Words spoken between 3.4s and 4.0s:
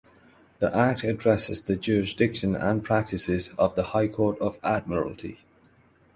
of the